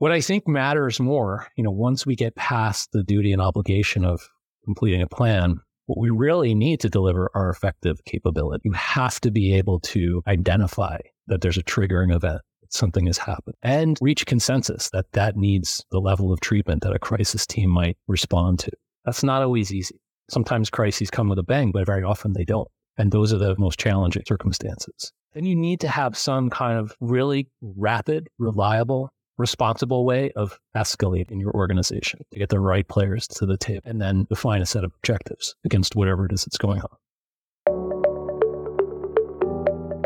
[0.00, 4.02] What I think matters more, you know, once we get past the duty and obligation
[4.02, 4.26] of
[4.64, 8.62] completing a plan, what we really need to deliver are effective capability.
[8.64, 12.40] You have to be able to identify that there's a triggering event,
[12.70, 16.98] something has happened, and reach consensus that that needs the level of treatment that a
[16.98, 18.70] crisis team might respond to.
[19.04, 20.00] That's not always easy.
[20.30, 22.68] Sometimes crises come with a bang, but very often they don't.
[22.96, 25.12] And those are the most challenging circumstances.
[25.34, 31.40] Then you need to have some kind of really rapid, reliable, responsible way of escalating
[31.40, 34.84] your organization to get the right players to the table and then define a set
[34.84, 36.90] of objectives against whatever it is that's going on.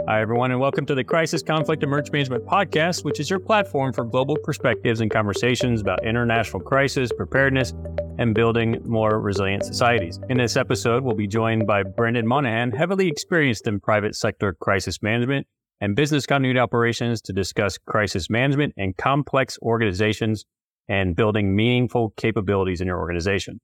[0.07, 3.93] Hi, everyone, and welcome to the Crisis Conflict Emergency Management Podcast, which is your platform
[3.93, 7.73] for global perspectives and conversations about international crisis preparedness
[8.19, 10.21] and building more resilient societies.
[10.29, 15.03] In this episode, we'll be joined by Brendan Monahan, heavily experienced in private sector crisis
[15.03, 15.47] management
[15.81, 20.45] and business continuity operations to discuss crisis management and complex organizations
[20.89, 23.61] and building meaningful capabilities in your organization.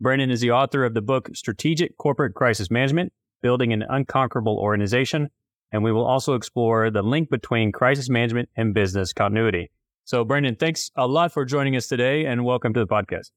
[0.00, 3.12] Brendan is the author of the book Strategic Corporate Crisis Management,
[3.42, 5.28] Building an Unconquerable Organization.
[5.72, 9.70] And we will also explore the link between crisis management and business continuity.
[10.04, 13.30] So, Brendan, thanks a lot for joining us today and welcome to the podcast.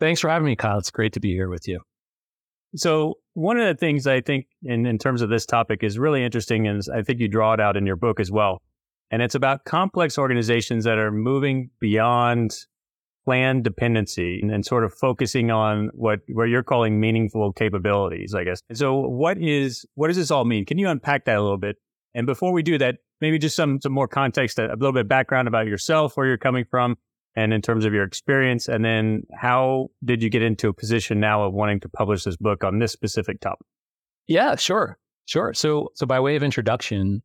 [0.00, 0.78] Thanks for having me, Kyle.
[0.78, 1.87] It's great to be here with you.
[2.76, 6.24] So one of the things I think in, in terms of this topic is really
[6.24, 8.60] interesting and I think you draw it out in your book as well.
[9.10, 12.54] And it's about complex organizations that are moving beyond
[13.24, 18.44] plan dependency and, and sort of focusing on what, what you're calling meaningful capabilities, I
[18.44, 18.60] guess.
[18.68, 20.66] And so what is, what does this all mean?
[20.66, 21.76] Can you unpack that a little bit?
[22.14, 25.08] And before we do that, maybe just some, some more context, a little bit of
[25.08, 26.96] background about yourself, where you're coming from,
[27.36, 28.68] and in terms of your experience?
[28.68, 32.36] And then how did you get into a position now of wanting to publish this
[32.36, 33.66] book on this specific topic?
[34.26, 34.98] Yeah, sure.
[35.26, 35.52] Sure.
[35.54, 37.22] So, so by way of introduction,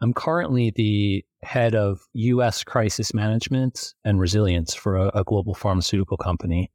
[0.00, 6.16] I'm currently the head of US crisis management and resilience for a, a global pharmaceutical
[6.16, 6.70] company.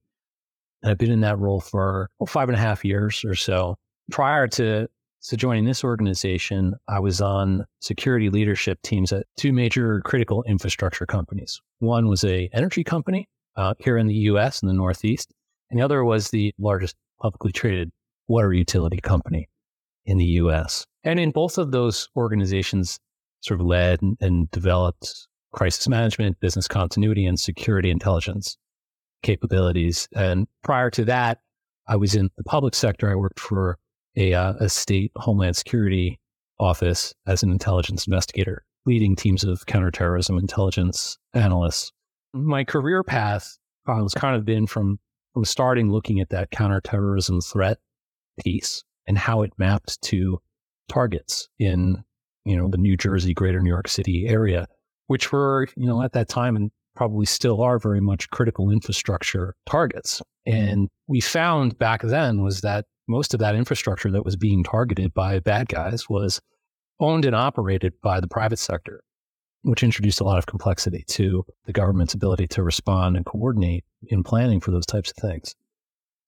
[0.82, 3.78] And I've been in that role for five and a half years or so.
[4.12, 4.88] Prior to
[5.24, 11.06] so joining this organization, I was on security leadership teams at two major critical infrastructure
[11.06, 11.62] companies.
[11.80, 14.62] One was a energy company uh, here in the U.S.
[14.62, 15.34] in the Northeast,
[15.72, 17.90] and the other was the largest publicly traded
[18.28, 19.48] water utility company
[20.06, 20.86] in the U.S.
[21.06, 23.00] And in both of those organizations,
[23.40, 28.58] sort of led and, and developed crisis management, business continuity, and security intelligence
[29.22, 30.10] capabilities.
[30.18, 31.40] And prior to that,
[31.88, 33.10] I was in the public sector.
[33.10, 33.78] I worked for
[34.16, 36.20] a, uh, a state homeland security
[36.60, 41.92] office as an intelligence investigator, leading teams of counterterrorism intelligence analysts.
[42.34, 43.58] My career path
[43.88, 45.00] has kind of been from,
[45.34, 47.78] from starting looking at that counterterrorism threat
[48.44, 50.40] piece and how it mapped to
[50.90, 52.04] targets in,
[52.46, 54.68] you know, the New Jersey, greater New York City area,
[55.08, 59.56] which were, you know, at that time and probably still are very much critical infrastructure
[59.66, 60.22] targets.
[60.46, 65.14] And we found back then was that most of that infrastructure that was being targeted
[65.14, 66.42] by bad guys was
[67.00, 69.04] owned and operated by the private sector,
[69.64, 74.24] which introduced a lot of complexity to the government's ability to respond and coordinate in
[74.24, 75.56] planning for those types of things.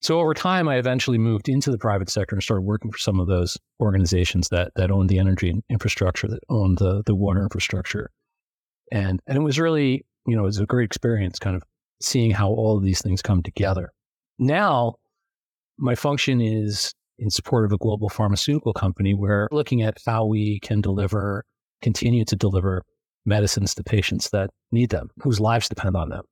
[0.01, 3.19] So over time, I eventually moved into the private sector and started working for some
[3.19, 8.11] of those organizations that that owned the energy infrastructure, that owned the the water infrastructure,
[8.91, 11.63] and and it was really you know it was a great experience, kind of
[12.01, 13.91] seeing how all of these things come together.
[14.37, 14.95] Now
[15.77, 20.59] my function is in support of a global pharmaceutical company where looking at how we
[20.59, 21.43] can deliver,
[21.81, 22.83] continue to deliver
[23.25, 26.23] medicines to patients that need them, whose lives depend on them.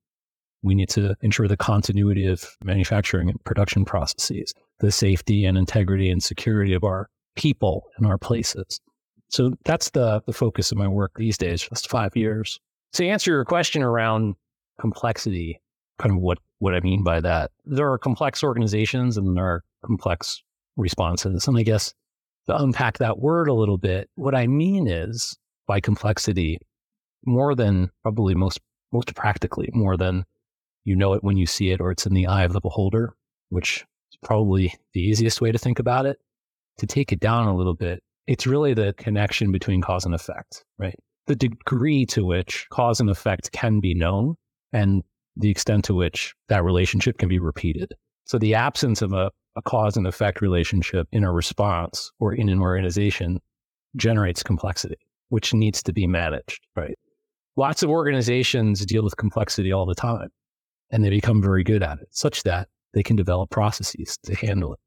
[0.62, 6.10] We need to ensure the continuity of manufacturing and production processes, the safety and integrity
[6.10, 8.80] and security of our people and our places.
[9.30, 12.60] So that's the, the focus of my work these days, just five years.
[12.94, 14.36] To answer your question around
[14.80, 15.60] complexity,
[16.00, 17.52] kind of what, what I mean by that.
[17.66, 20.42] There are complex organizations and there are complex
[20.78, 21.48] responses.
[21.48, 21.94] And I guess
[22.48, 25.38] to unpack that word a little bit, what I mean is
[25.68, 26.60] by complexity,
[27.26, 28.60] more than probably most,
[28.92, 30.26] most practically, more than
[30.84, 33.16] you know it when you see it or it's in the eye of the beholder,
[33.50, 36.20] which is probably the easiest way to think about it.
[36.80, 40.66] To take it down a little bit, it's really the connection between cause and effect,
[40.78, 40.96] right?
[41.28, 44.36] The degree to which cause and effect can be known
[44.74, 45.04] and
[45.36, 47.94] the extent to which that relationship can be repeated.
[48.26, 52.50] So the absence of a, a cause and effect relationship in a response or in
[52.50, 53.40] an organization
[53.96, 54.98] generates complexity,
[55.30, 56.98] which needs to be managed, right?
[57.56, 60.30] Lots of organizations deal with complexity all the time
[60.94, 64.74] and they become very good at it such that they can develop processes to handle
[64.74, 64.80] it.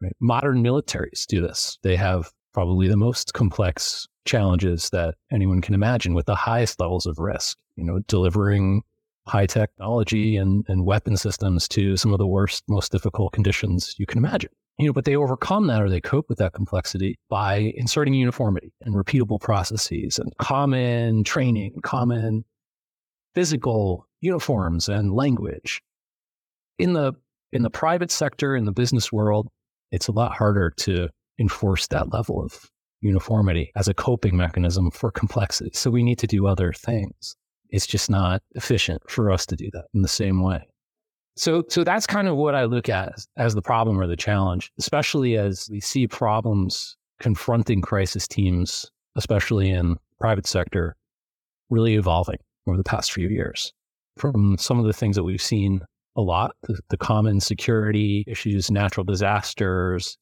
[0.00, 0.16] Right?
[0.20, 1.78] Modern militaries do this.
[1.82, 7.06] They have probably the most complex challenges that anyone can imagine with the highest levels
[7.06, 7.58] of risk.
[7.76, 8.82] You know, delivering
[9.28, 14.06] high technology and, and weapon systems to some of the worst, most difficult conditions you
[14.06, 14.50] can imagine.
[14.78, 18.72] You know, but they overcome that or they cope with that complexity by inserting uniformity
[18.82, 22.44] and repeatable processes and common training, common
[23.34, 25.82] physical uniforms and language.
[26.78, 27.12] In the
[27.52, 29.48] in the private sector, in the business world,
[29.90, 31.08] it's a lot harder to
[31.40, 32.70] enforce that level of
[33.00, 35.70] uniformity as a coping mechanism for complexity.
[35.72, 37.36] So we need to do other things.
[37.70, 40.66] It's just not efficient for us to do that in the same way.
[41.36, 44.16] So, so that's kind of what I look at as, as the problem or the
[44.16, 50.96] challenge, especially as we see problems confronting crisis teams, especially in private sector,
[51.70, 53.72] really evolving over the past few years.
[54.16, 55.80] From some of the things that we've seen
[56.16, 60.18] a lot, the, the common security issues, natural disasters,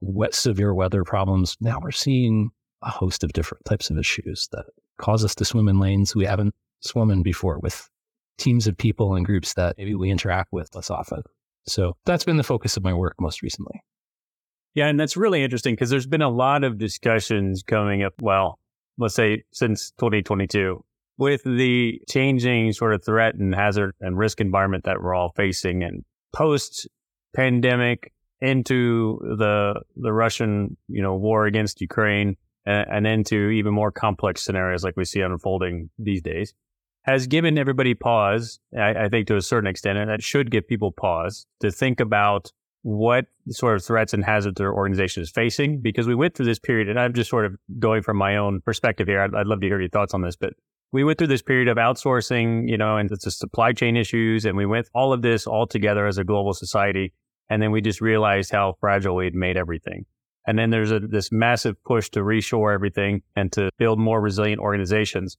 [0.00, 1.56] wet, severe weather problems.
[1.60, 2.50] Now we're seeing
[2.82, 4.66] a host of different types of issues that
[4.98, 7.88] cause us to swim in lanes we haven't swum before with
[8.38, 11.22] teams of people and groups that maybe we interact with less often.
[11.66, 13.82] So that's been the focus of my work most recently.
[14.74, 18.58] Yeah, and that's really interesting because there's been a lot of discussions coming up, well,
[18.96, 20.84] let's say since 2022,
[21.16, 25.82] with the changing sort of threat and hazard and risk environment that we're all facing
[25.82, 26.88] and post
[27.34, 33.90] pandemic into the the Russian, you know, war against Ukraine and, and into even more
[33.90, 36.54] complex scenarios like we see unfolding these days,
[37.02, 38.60] has given everybody pause.
[38.76, 42.00] I, I think to a certain extent, and that should give people pause to think
[42.00, 42.52] about
[42.82, 46.58] what sort of threats and hazards their organization is facing because we went through this
[46.58, 49.20] period and I'm just sort of going from my own perspective here.
[49.20, 50.54] I'd, I'd love to hear your thoughts on this, but
[50.92, 54.44] we went through this period of outsourcing, you know, and it's the supply chain issues.
[54.44, 57.12] And we went all of this all together as a global society.
[57.50, 60.06] And then we just realized how fragile we had made everything.
[60.46, 64.60] And then there's a, this massive push to reshore everything and to build more resilient
[64.60, 65.36] organizations.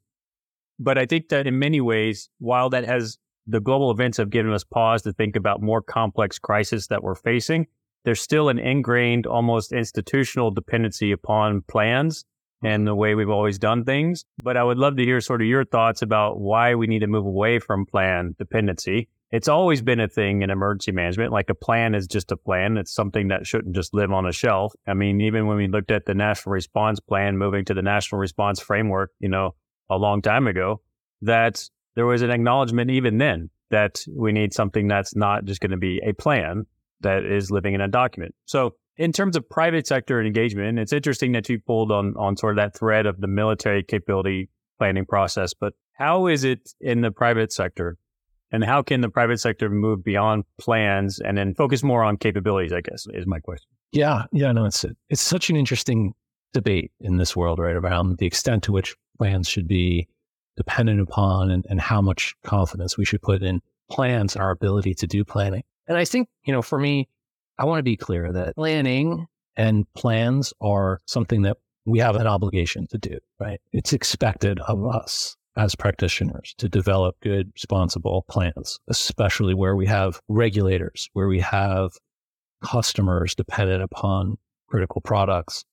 [0.79, 3.17] But I think that in many ways, while that has
[3.47, 7.15] the global events have given us pause to think about more complex crises that we're
[7.15, 7.67] facing,
[8.05, 12.25] there's still an ingrained, almost institutional dependency upon plans
[12.63, 14.25] and the way we've always done things.
[14.43, 17.07] But I would love to hear sort of your thoughts about why we need to
[17.07, 21.31] move away from plan dependency it's always been a thing in emergency management.
[21.31, 22.77] Like a plan is just a plan.
[22.77, 24.73] It's something that shouldn't just live on a shelf.
[24.87, 28.19] I mean, even when we looked at the national response plan, moving to the national
[28.19, 29.55] response framework, you know,
[29.89, 30.81] a long time ago,
[31.21, 35.71] that there was an acknowledgement even then that we need something that's not just going
[35.71, 36.65] to be a plan
[37.01, 38.33] that is living in a document.
[38.45, 42.53] So in terms of private sector engagement, it's interesting that you pulled on, on sort
[42.53, 47.11] of that thread of the military capability planning process, but how is it in the
[47.11, 47.97] private sector
[48.51, 52.73] and how can the private sector move beyond plans and then focus more on capabilities?
[52.73, 53.69] I guess is my question.
[53.91, 56.13] Yeah, yeah, no, it's it's such an interesting
[56.53, 60.07] debate in this world, right, around the extent to which plans should be
[60.57, 64.93] dependent upon and, and how much confidence we should put in plans and our ability
[64.93, 65.63] to do planning.
[65.87, 67.07] And I think, you know, for me,
[67.57, 72.27] I want to be clear that planning and plans are something that we have an
[72.27, 73.59] obligation to do, right?
[73.73, 80.21] It's expected of us as practitioners to develop good, responsible plans, especially where we have
[80.29, 81.91] regulators, where we have
[82.63, 84.37] customers dependent upon
[84.67, 85.65] critical products.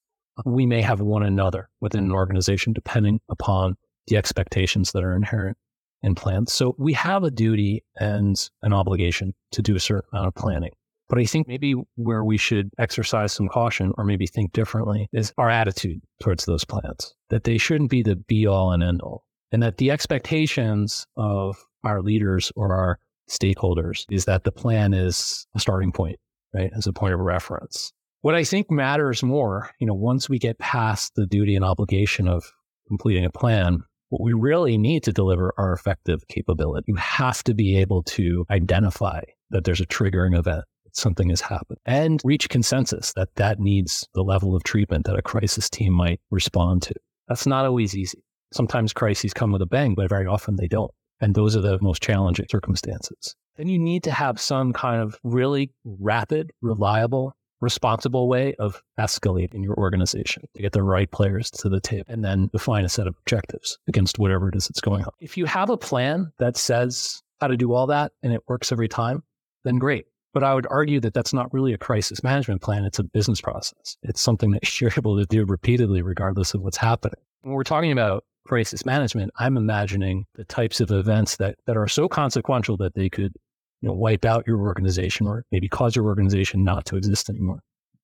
[0.44, 5.56] We may have one another within an organization depending upon the expectations that are inherent
[6.02, 6.52] in plans.
[6.52, 10.72] So we have a duty and an obligation to do a certain amount of planning.
[11.08, 15.32] But I think maybe where we should exercise some caution or maybe think differently is
[15.38, 19.26] our attitude towards those plans, that they shouldn't be the be all and end all
[19.52, 22.98] and that the expectations of our leaders or our
[23.30, 26.18] stakeholders is that the plan is a starting point,
[26.52, 26.70] right?
[26.76, 27.92] As a point of reference.
[28.26, 32.26] What I think matters more, you know, once we get past the duty and obligation
[32.26, 32.42] of
[32.88, 36.86] completing a plan, what we really need to deliver are effective capability.
[36.88, 41.78] You have to be able to identify that there's a triggering event, something has happened,
[41.86, 46.20] and reach consensus that that needs the level of treatment that a crisis team might
[46.32, 46.96] respond to.
[47.28, 48.24] That's not always easy.
[48.52, 50.90] Sometimes crises come with a bang, but very often they don't.
[51.20, 53.36] And those are the most challenging circumstances.
[53.56, 59.62] Then you need to have some kind of really rapid, reliable, responsible way of escalating
[59.62, 63.06] your organization to get the right players to the table and then define a set
[63.06, 65.10] of objectives against whatever it is that's going on.
[65.20, 68.72] If you have a plan that says how to do all that and it works
[68.72, 69.22] every time,
[69.64, 70.06] then great.
[70.32, 72.84] But I would argue that that's not really a crisis management plan.
[72.84, 73.96] It's a business process.
[74.02, 77.20] It's something that you're able to do repeatedly, regardless of what's happening.
[77.40, 81.88] When we're talking about crisis management, I'm imagining the types of events that, that are
[81.88, 83.34] so consequential that they could
[83.80, 87.60] you know, wipe out your organization or maybe cause your organization not to exist anymore.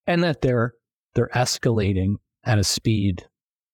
[0.06, 0.74] And that they're,
[1.14, 3.26] they're escalating at a speed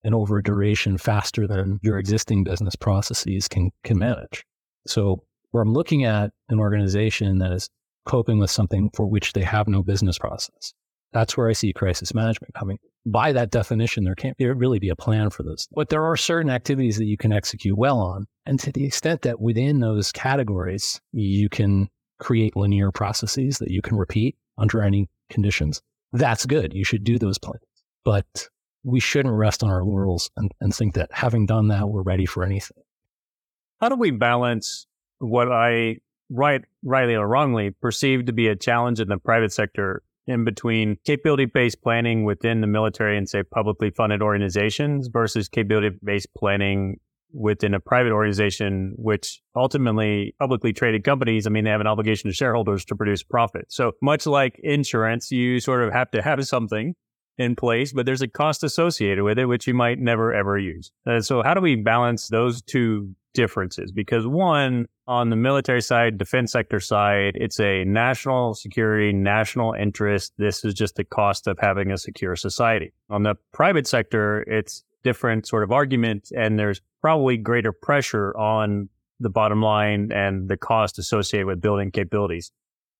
[0.04, 4.44] and over a duration faster than your existing business processes can, can manage.
[4.86, 7.68] So where I'm looking at an organization that is
[8.06, 10.72] coping with something for which they have no business process,
[11.12, 12.78] that's where I see crisis management coming.
[13.10, 15.68] By that definition, there can't be, really be a plan for this.
[15.72, 18.26] But there are certain activities that you can execute well on.
[18.46, 21.88] And to the extent that within those categories, you can
[22.18, 25.80] create linear processes that you can repeat under any conditions,
[26.12, 26.74] that's good.
[26.74, 27.62] You should do those plans.
[28.04, 28.48] But
[28.84, 32.26] we shouldn't rest on our laurels and, and think that having done that, we're ready
[32.26, 32.82] for anything.
[33.80, 34.86] How do we balance
[35.18, 35.98] what I
[36.30, 40.98] right, rightly or wrongly perceive to be a challenge in the private sector in between
[41.04, 47.00] capability based planning within the military and say publicly funded organizations versus capability based planning
[47.32, 52.30] within a private organization, which ultimately publicly traded companies, I mean, they have an obligation
[52.30, 53.66] to shareholders to produce profit.
[53.68, 56.94] So much like insurance, you sort of have to have something
[57.38, 60.90] in place, but there's a cost associated with it, which you might never ever use.
[61.20, 63.92] So how do we balance those two differences?
[63.92, 70.34] Because one, on the military side, defense sector side, it's a national security, national interest.
[70.36, 72.92] This is just the cost of having a secure society.
[73.08, 78.90] On the private sector, it's different sort of argument and there's probably greater pressure on
[79.18, 82.52] the bottom line and the cost associated with building capabilities.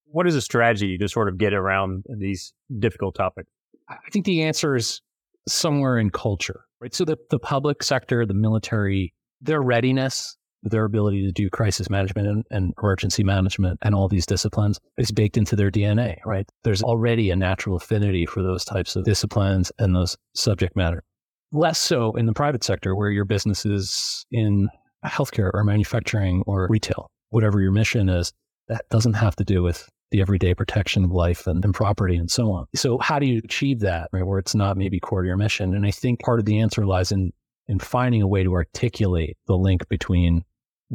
[0.06, 3.50] What is a strategy to sort of get around these difficult topics?
[3.90, 5.02] I think the answer is
[5.46, 6.94] somewhere in culture, right?
[6.94, 9.12] So the, the public sector, the military,
[9.42, 14.26] their readiness, their ability to do crisis management and, and emergency management and all these
[14.26, 16.50] disciplines is baked into their DNA, right?
[16.64, 21.04] There's already a natural affinity for those types of disciplines and those subject matter.
[21.52, 24.68] Less so in the private sector where your business is in
[25.04, 28.32] healthcare or manufacturing or retail, whatever your mission is,
[28.68, 32.30] that doesn't have to do with the everyday protection of life and, and, property and
[32.30, 32.66] so on.
[32.74, 35.74] So how do you achieve that, right, where it's not maybe core to your mission?
[35.74, 37.32] And I think part of the answer lies in
[37.68, 40.44] in finding a way to articulate the link between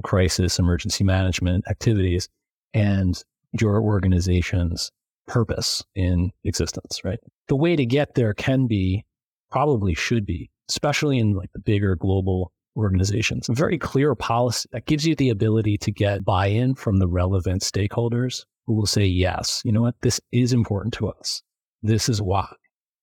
[0.03, 2.27] crisis emergency management activities
[2.73, 3.23] and
[3.59, 4.91] your organization's
[5.27, 7.19] purpose in existence, right?
[7.47, 9.05] The way to get there can be,
[9.51, 14.87] probably should be, especially in like the bigger global organizations, a very clear policy that
[14.87, 19.61] gives you the ability to get buy-in from the relevant stakeholders who will say, yes,
[19.63, 19.95] you know what?
[20.01, 21.43] This is important to us.
[21.83, 22.51] This is why.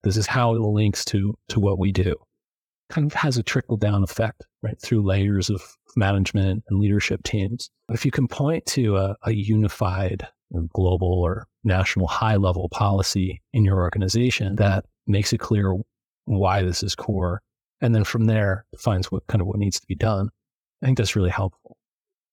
[0.03, 2.17] This is how it links to, to what we do.
[2.91, 4.81] Kind of has a trickle down effect, right?
[4.83, 5.63] Through layers of
[5.97, 7.71] management and leadership teams.
[7.89, 10.27] But if you can point to a, a unified
[10.73, 15.75] global or national high level policy in your organization that makes it clear
[16.25, 17.41] why this is core.
[17.81, 20.29] And then from there defines what kind of what needs to be done.
[20.83, 21.77] I think that's really helpful.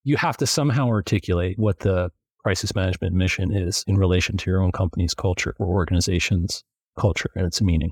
[0.04, 2.10] You have to somehow articulate what the
[2.44, 6.64] crisis management mission is in relation to your own company's culture or organization's
[6.98, 7.92] culture and its meaning.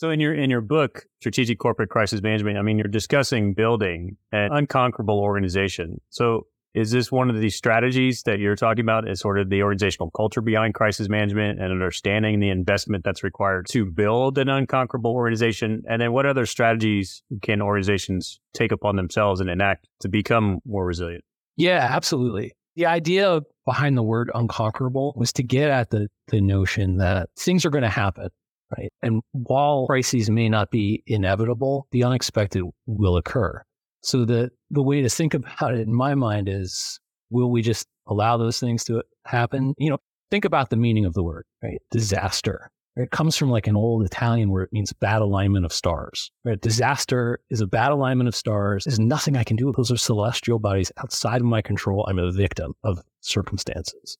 [0.00, 4.16] So in your in your book, Strategic Corporate Crisis Management, I mean, you're discussing building
[4.32, 6.00] an unconquerable organization.
[6.08, 9.62] So is this one of the strategies that you're talking about is sort of the
[9.62, 15.10] organizational culture behind crisis management and understanding the investment that's required to build an unconquerable
[15.10, 15.82] organization?
[15.86, 20.86] And then what other strategies can organizations take upon themselves and enact to become more
[20.86, 21.24] resilient?
[21.58, 22.52] Yeah, absolutely.
[22.74, 27.66] The idea behind the word unconquerable was to get at the, the notion that things
[27.66, 28.30] are going to happen,
[28.76, 28.92] right?
[29.02, 33.62] And while crises may not be inevitable, the unexpected will occur.
[34.02, 37.00] So the, the way to think about it in my mind is,
[37.30, 39.74] will we just allow those things to happen?
[39.78, 39.98] You know,
[40.30, 41.80] think about the meaning of the word, right?
[41.90, 42.70] Disaster.
[42.96, 46.30] It comes from like an old Italian where it means bad alignment of stars.
[46.44, 46.60] Right?
[46.60, 48.84] Disaster is a bad alignment of stars.
[48.84, 49.68] There's nothing I can do.
[49.68, 52.04] With those are celestial bodies outside of my control.
[52.08, 54.18] I'm a victim of circumstances.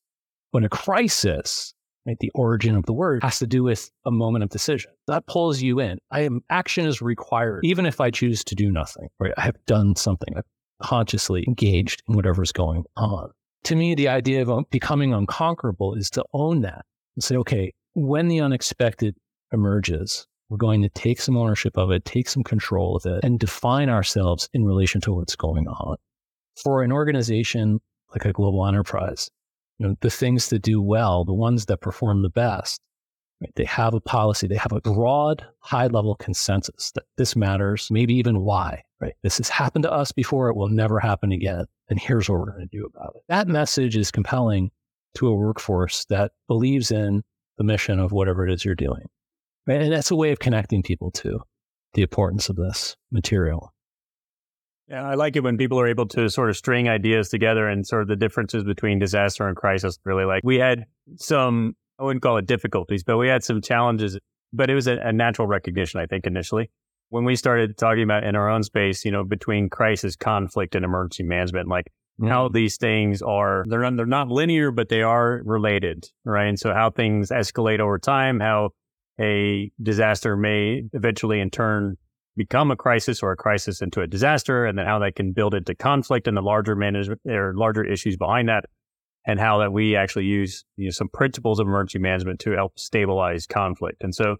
[0.52, 1.74] When a crisis,
[2.06, 4.90] right, the origin of the word has to do with a moment of decision.
[5.06, 5.98] That pulls you in.
[6.10, 9.08] I am action is required, even if I choose to do nothing.
[9.18, 9.32] Right?
[9.36, 10.34] I have done something.
[10.36, 10.44] I've
[10.82, 13.30] consciously engaged in whatever's going on.
[13.64, 16.84] To me, the idea of becoming unconquerable is to own that
[17.16, 19.14] and say, okay, when the unexpected
[19.52, 23.38] emerges, we're going to take some ownership of it, take some control of it, and
[23.38, 25.96] define ourselves in relation to what's going on.
[26.62, 27.80] For an organization
[28.12, 29.30] like a global enterprise,
[29.80, 32.82] you know, the things that do well, the ones that perform the best,
[33.40, 37.88] right, they have a policy, they have a broad, high level consensus that this matters,
[37.90, 39.14] maybe even why, right?
[39.22, 41.64] This has happened to us before, it will never happen again.
[41.88, 43.22] And here's what we're going to do about it.
[43.30, 44.70] That message is compelling
[45.14, 47.22] to a workforce that believes in
[47.56, 49.08] the mission of whatever it is you're doing.
[49.66, 49.80] Right?
[49.80, 51.40] And that's a way of connecting people to
[51.94, 53.72] the importance of this material.
[54.90, 57.86] Yeah, I like it when people are able to sort of string ideas together and
[57.86, 59.98] sort of the differences between disaster and crisis.
[60.04, 64.18] Really like we had some, I wouldn't call it difficulties, but we had some challenges
[64.52, 66.70] but it was a, a natural recognition, I think, initially.
[67.08, 70.84] When we started talking about in our own space, you know, between crisis, conflict, and
[70.84, 71.86] emergency management, like
[72.20, 72.28] mm-hmm.
[72.28, 76.46] how these things are, they're not, they're not linear, but they are related, right?
[76.46, 78.70] And so how things escalate over time, how
[79.20, 81.96] a disaster may eventually in turn
[82.40, 85.52] become a crisis or a crisis into a disaster, and then how that can build
[85.54, 88.64] into conflict and the larger management or larger issues behind that,
[89.26, 92.78] and how that we actually use you know, some principles of emergency management to help
[92.78, 94.02] stabilize conflict.
[94.02, 94.36] And so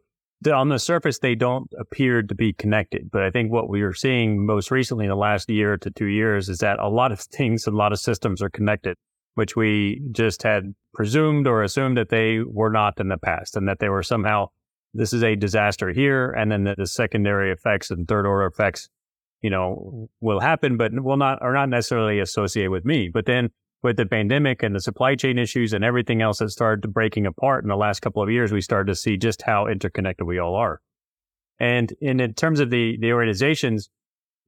[0.51, 3.11] on the surface, they don't appear to be connected.
[3.11, 6.07] But I think what we are seeing most recently in the last year to two
[6.07, 8.97] years is that a lot of things, a lot of systems are connected,
[9.35, 13.69] which we just had presumed or assumed that they were not in the past and
[13.69, 14.47] that they were somehow
[14.95, 18.89] this is a disaster here, and then the, the secondary effects and third order effects,
[19.41, 23.09] you know, will happen, but will not are not necessarily associated with me.
[23.13, 23.51] But then
[23.83, 27.65] with the pandemic and the supply chain issues and everything else that started breaking apart
[27.65, 30.55] in the last couple of years, we started to see just how interconnected we all
[30.55, 30.81] are.
[31.59, 33.89] And in, in terms of the, the organizations,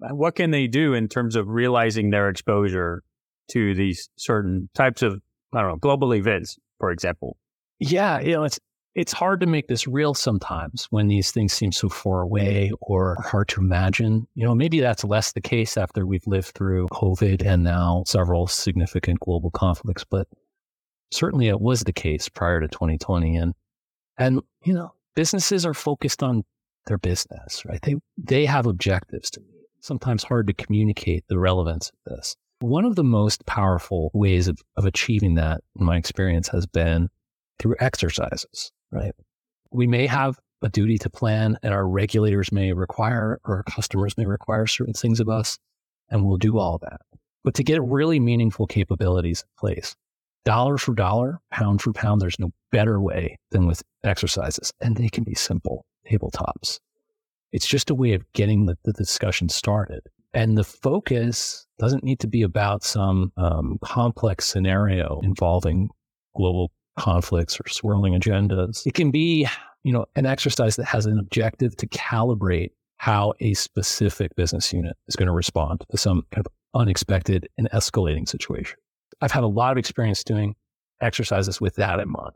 [0.03, 3.03] uh, what can they do in terms of realizing their exposure
[3.51, 5.21] to these certain types of,
[5.55, 7.37] I don't know, global events, for example?
[7.79, 8.61] Yeah, you know, it's
[8.95, 13.17] it's hard to make this real sometimes when these things seem so far away or
[13.23, 14.27] hard to imagine.
[14.35, 18.47] You know, maybe that's less the case after we've lived through COVID and now several
[18.47, 20.29] significant global conflicts, but
[21.11, 23.37] certainly it was the case prior to 2020.
[23.37, 23.55] And,
[24.19, 26.45] and, you know, businesses are focused on
[26.87, 27.81] their business, right?
[27.81, 29.49] They, they have objectives to meet.
[29.81, 32.37] Sometimes hard to communicate the relevance of this.
[32.61, 37.09] One of the most powerful ways of, of achieving that, in my experience, has been
[37.59, 39.15] through exercises right?
[39.71, 44.17] We may have a duty to plan and our regulators may require or our customers
[44.17, 45.59] may require certain things of us
[46.11, 47.01] and we'll do all that.
[47.43, 49.97] But to get really meaningful capabilities in place,
[50.45, 54.73] dollar for dollar, pound for pound, there's no better way than with exercises.
[54.81, 56.79] And they can be simple tabletops.
[57.53, 60.03] It's just a way of getting the, the discussion started.
[60.35, 65.91] And the focus doesn't need to be about some um, complex scenario involving
[66.35, 68.87] global conflicts or swirling agendas.
[68.87, 69.47] It can be,
[69.83, 74.97] you know, an exercise that has an objective to calibrate how a specific business unit
[75.09, 78.79] is going to respond to some kind of unexpected and escalating situation.
[79.21, 80.55] I've had a lot of experience doing
[81.01, 82.33] exercises with that in mind.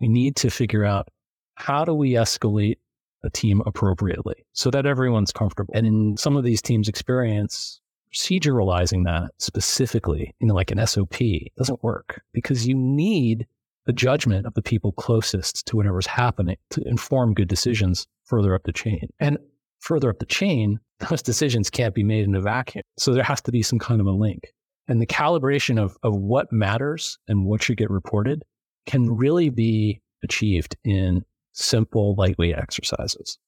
[0.00, 1.08] We need to figure out
[1.54, 2.78] how do we escalate
[3.24, 5.72] a team appropriately so that everyone's comfortable.
[5.74, 7.80] And in some of these teams' experience,
[8.12, 11.18] proceduralizing that specifically, you know, like an SOP
[11.56, 13.46] doesn't work because you need
[13.86, 18.62] the judgment of the people closest to whatever's happening to inform good decisions further up
[18.64, 19.08] the chain.
[19.18, 19.38] And
[19.80, 20.78] further up the chain,
[21.10, 22.84] those decisions can't be made in a vacuum.
[22.98, 24.52] So there has to be some kind of a link.
[24.88, 28.42] And the calibration of, of what matters and what should get reported
[28.86, 33.38] can really be achieved in simple, lightweight exercises.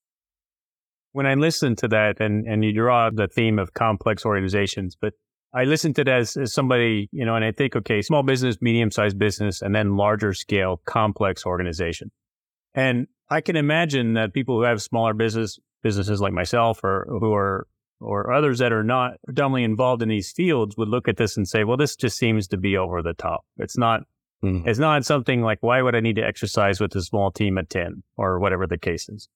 [1.12, 5.14] When I listen to that and, and you draw the theme of complex organizations, but
[5.54, 8.60] I listen to that as, as somebody, you know, and I think, okay, small business,
[8.60, 12.10] medium sized business, and then larger scale, complex organization.
[12.74, 17.32] And I can imagine that people who have smaller business, businesses like myself or who
[17.32, 17.68] are,
[18.00, 21.46] or others that are not predominantly involved in these fields would look at this and
[21.46, 23.44] say, well, this just seems to be over the top.
[23.58, 24.00] It's not,
[24.42, 24.66] mm.
[24.66, 27.68] it's not something like, why would I need to exercise with a small team of
[27.68, 29.28] 10 or whatever the case is?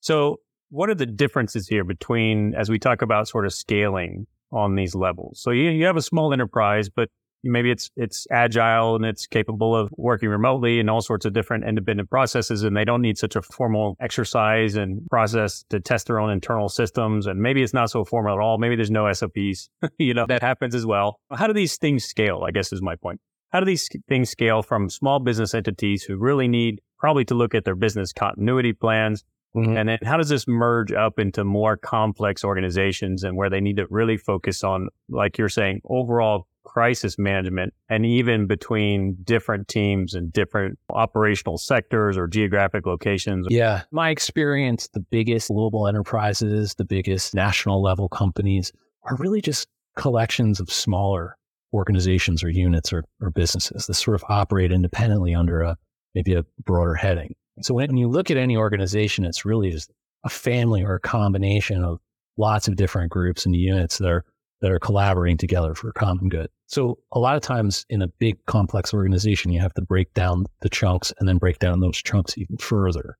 [0.00, 4.74] So what are the differences here between, as we talk about sort of scaling on
[4.74, 5.40] these levels.
[5.40, 7.08] So you, you have a small enterprise, but
[7.44, 11.64] maybe it's it's agile and it's capable of working remotely and all sorts of different
[11.64, 16.20] independent processes and they don't need such a formal exercise and process to test their
[16.20, 17.26] own internal systems.
[17.26, 18.58] And maybe it's not so formal at all.
[18.58, 21.18] Maybe there's no SOPs you know that happens as well.
[21.32, 23.20] How do these things scale I guess is my point.
[23.50, 27.54] How do these things scale from small business entities who really need probably to look
[27.54, 29.24] at their business continuity plans
[29.56, 29.76] Mm-hmm.
[29.76, 33.76] And then how does this merge up into more complex organizations and where they need
[33.76, 40.14] to really focus on, like you're saying, overall crisis management and even between different teams
[40.14, 43.46] and different operational sectors or geographic locations?
[43.50, 43.82] Yeah.
[43.90, 48.72] My experience, the biggest global enterprises, the biggest national level companies
[49.04, 51.36] are really just collections of smaller
[51.74, 55.76] organizations or units or, or businesses that sort of operate independently under a
[56.14, 57.34] maybe a broader heading.
[57.62, 59.90] So when you look at any organization, it's really just
[60.24, 61.98] a family or a combination of
[62.36, 64.24] lots of different groups and units that are
[64.60, 66.48] that are collaborating together for common good.
[66.68, 70.46] So a lot of times in a big complex organization, you have to break down
[70.60, 73.18] the chunks and then break down those chunks even further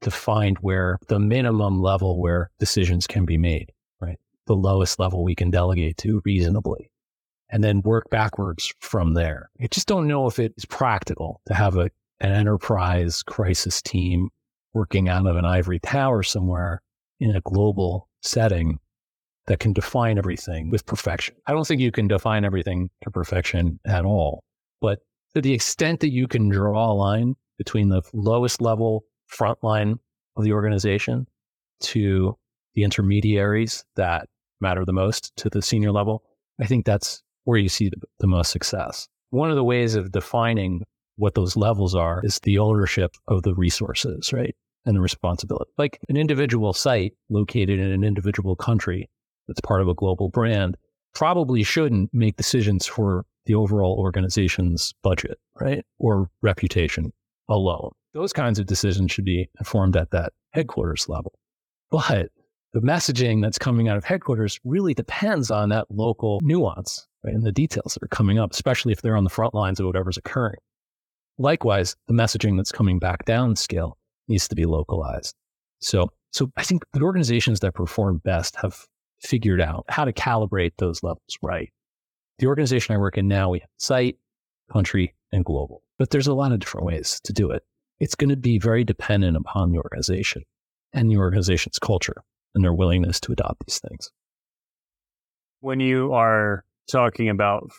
[0.00, 4.18] to find where the minimum level where decisions can be made, right?
[4.46, 6.90] The lowest level we can delegate to reasonably
[7.50, 9.50] and then work backwards from there.
[9.62, 11.90] I just don't know if it's practical to have a
[12.24, 14.30] an enterprise crisis team
[14.72, 16.82] working out of an ivory tower somewhere
[17.20, 18.78] in a global setting
[19.46, 21.34] that can define everything with perfection.
[21.46, 24.42] I don't think you can define everything to perfection at all,
[24.80, 25.00] but
[25.34, 29.98] to the extent that you can draw a line between the lowest level front line
[30.36, 31.26] of the organization
[31.80, 32.36] to
[32.74, 34.28] the intermediaries that
[34.62, 36.24] matter the most to the senior level,
[36.58, 39.08] I think that's where you see the, the most success.
[39.28, 40.84] One of the ways of defining
[41.16, 44.54] what those levels are is the ownership of the resources, right?
[44.84, 45.70] And the responsibility.
[45.78, 49.08] Like an individual site located in an individual country
[49.48, 50.76] that's part of a global brand
[51.14, 55.84] probably shouldn't make decisions for the overall organization's budget, right?
[55.98, 57.12] Or reputation
[57.48, 57.90] alone.
[58.12, 61.32] Those kinds of decisions should be informed at that headquarters level.
[61.90, 62.30] But
[62.72, 67.44] the messaging that's coming out of headquarters really depends on that local nuance right, and
[67.44, 70.16] the details that are coming up, especially if they're on the front lines of whatever's
[70.16, 70.58] occurring.
[71.38, 75.34] Likewise, the messaging that's coming back down scale needs to be localized.
[75.80, 78.86] So, so I think the organizations that perform best have
[79.20, 81.72] figured out how to calibrate those levels right.
[82.38, 84.18] The organization I work in now, we have site,
[84.72, 87.62] country, and global, but there's a lot of different ways to do it.
[88.00, 90.42] It's going to be very dependent upon the organization
[90.92, 92.22] and the organization's culture
[92.54, 94.10] and their willingness to adopt these things.
[95.60, 97.70] When you are talking about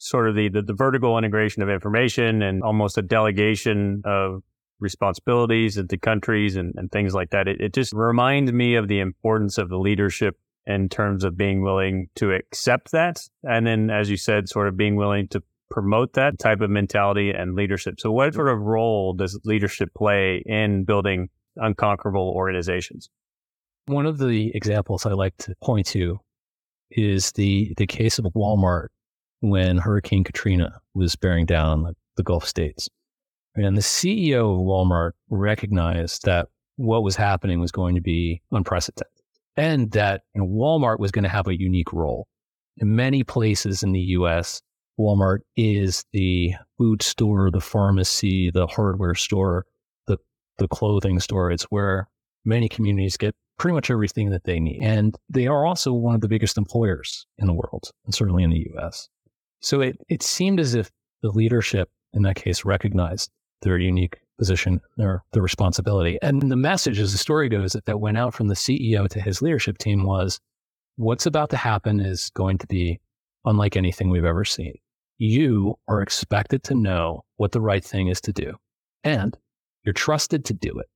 [0.00, 4.42] sort of the, the, the vertical integration of information and almost a delegation of
[4.80, 8.98] responsibilities into countries and, and things like that, it, it just reminds me of the
[8.98, 13.20] importance of the leadership in terms of being willing to accept that.
[13.42, 17.30] And then, as you said, sort of being willing to promote that type of mentality
[17.30, 18.00] and leadership.
[18.00, 23.10] So what sort of role does leadership play in building unconquerable organizations?
[23.84, 26.20] One of the examples I like to point to
[26.90, 28.88] is the, the case of Walmart
[29.40, 32.88] when Hurricane Katrina was bearing down the, the Gulf states.
[33.54, 39.06] And the CEO of Walmart recognized that what was happening was going to be unprecedented
[39.56, 42.26] and that you know, Walmart was going to have a unique role.
[42.78, 44.62] In many places in the US,
[44.98, 49.66] Walmart is the food store, the pharmacy, the hardware store,
[50.06, 50.18] the,
[50.58, 51.50] the clothing store.
[51.50, 52.08] It's where
[52.44, 54.80] many communities get pretty much everything that they need.
[54.82, 58.50] And they are also one of the biggest employers in the world, and certainly in
[58.50, 59.08] the US.
[59.60, 60.90] So it, it seemed as if
[61.22, 63.30] the leadership in that case recognized
[63.62, 66.18] their unique position, their, their responsibility.
[66.22, 69.20] And the message, as the story goes, that, that went out from the CEO to
[69.20, 70.40] his leadership team was
[70.96, 73.00] what's about to happen is going to be
[73.44, 74.74] unlike anything we've ever seen.
[75.18, 78.54] You are expected to know what the right thing is to do,
[79.04, 79.36] and
[79.84, 80.86] you're trusted to do it.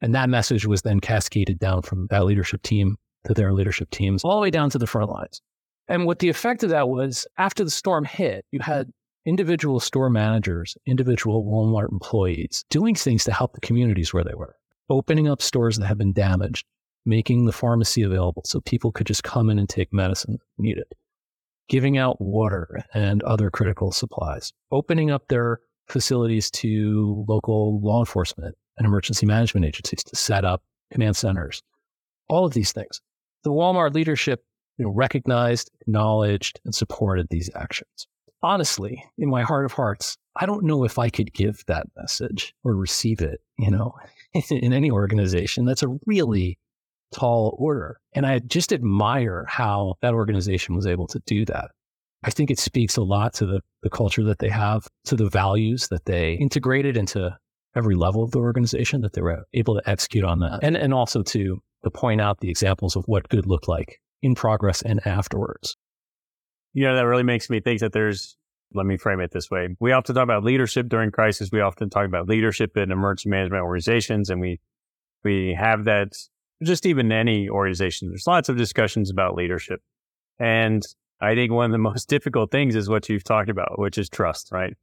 [0.00, 4.24] And that message was then cascaded down from that leadership team to their leadership teams,
[4.24, 5.42] all the way down to the front lines.
[5.88, 9.30] And what the effect of that was after the storm hit, you had mm-hmm.
[9.30, 14.56] individual store managers, individual Walmart employees doing things to help the communities where they were,
[14.90, 16.66] opening up stores that had been damaged,
[17.06, 20.92] making the pharmacy available so people could just come in and take medicine needed,
[21.68, 28.54] giving out water and other critical supplies, opening up their facilities to local law enforcement
[28.76, 31.62] and emergency management agencies to set up command centers,
[32.28, 33.00] all of these things.
[33.44, 34.44] The Walmart leadership
[34.78, 38.06] you know, recognized, acknowledged, and supported these actions
[38.42, 42.54] honestly, in my heart of hearts, I don't know if I could give that message
[42.64, 43.94] or receive it, you know,
[44.50, 45.64] in any organization.
[45.64, 46.58] That's a really
[47.12, 47.98] tall order.
[48.12, 51.70] And I just admire how that organization was able to do that.
[52.24, 55.28] I think it speaks a lot to the, the culture that they have, to the
[55.28, 57.36] values that they integrated into
[57.76, 60.58] every level of the organization, that they were able to execute on that.
[60.62, 64.34] And, and also to, to point out the examples of what good looked like in
[64.34, 65.76] progress and afterwards.
[66.72, 68.36] You know, that really makes me think that there's,
[68.74, 69.68] let me frame it this way.
[69.80, 71.50] We often talk about leadership during crisis.
[71.50, 74.60] We often talk about leadership in emergency management organizations and we,
[75.24, 76.12] we have that
[76.62, 78.08] just even any organization.
[78.08, 79.80] There's lots of discussions about leadership.
[80.38, 80.82] And
[81.20, 84.08] I think one of the most difficult things is what you've talked about, which is
[84.08, 84.74] trust, right?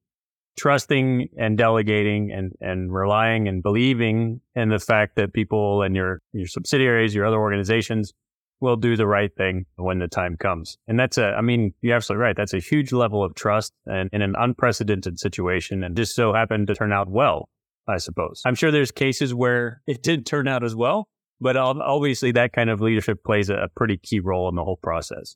[0.58, 6.22] Trusting and delegating and, and relying and believing in the fact that people and your,
[6.32, 8.14] your subsidiaries, your other organizations
[8.62, 10.78] will do the right thing when the time comes.
[10.88, 12.36] And that's a, I mean, you're absolutely right.
[12.36, 16.68] That's a huge level of trust and in an unprecedented situation and just so happened
[16.68, 17.50] to turn out well,
[17.88, 18.42] I suppose.
[18.46, 21.08] I'm sure there's cases where it did turn out as well,
[21.42, 25.36] but obviously that kind of leadership plays a pretty key role in the whole process.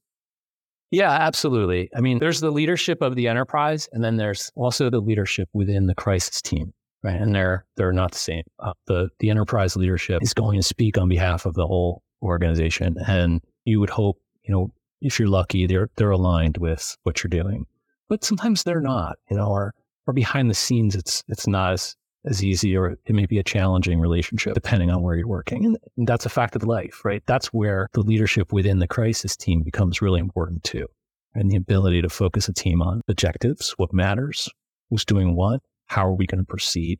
[0.91, 1.89] Yeah, absolutely.
[1.95, 5.85] I mean, there's the leadership of the enterprise, and then there's also the leadership within
[5.85, 7.19] the crisis team, right?
[7.19, 8.43] And they're they're not the same.
[8.57, 12.95] Uh, the the enterprise leadership is going to speak on behalf of the whole organization.
[13.07, 17.29] And you would hope, you know, if you're lucky, they're they're aligned with what you're
[17.29, 17.65] doing.
[18.09, 19.73] But sometimes they're not, you know, or
[20.07, 23.43] or behind the scenes it's it's not as as easy or it may be a
[23.43, 25.65] challenging relationship depending on where you're working.
[25.65, 25.77] And,
[26.07, 27.23] that's a fact of life, right?
[27.25, 30.87] That's where the leadership within the crisis team becomes really important too.
[31.35, 34.49] And the ability to focus a team on objectives, what matters,
[34.89, 36.99] who's doing what, how are we going to proceed,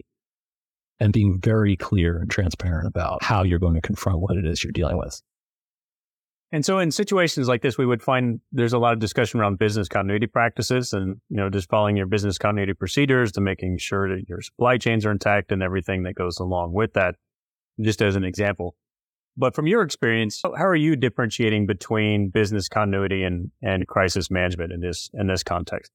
[1.00, 4.64] and being very clear and transparent about how you're going to confront what it is
[4.64, 5.22] you're dealing with.
[6.52, 9.60] And so in situations like this, we would find there's a lot of discussion around
[9.60, 14.10] business continuity practices and, you know, just following your business continuity procedures to making sure
[14.16, 17.16] that your supply chains are intact and everything that goes along with that,
[17.80, 18.76] just as an example.
[19.38, 24.74] But from your experience, how are you differentiating between business continuity and, and crisis management
[24.74, 25.92] in this, in this context?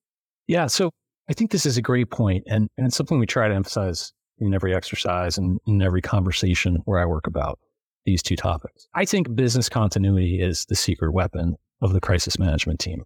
[0.46, 0.68] Yeah.
[0.68, 0.90] So
[1.28, 4.12] I think this is a great point and, and it's something we try to emphasize
[4.38, 7.58] in every exercise and in every conversation where I work about
[8.04, 8.86] these two topics.
[8.94, 13.04] I think business continuity is the secret weapon of the crisis management team.